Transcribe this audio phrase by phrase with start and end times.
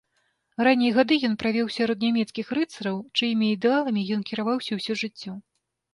[0.67, 5.31] Раннія гады ён правёў сярод нямецкіх рыцараў, чыімі ідэаламі ён кіраваўся ўсё жыццё.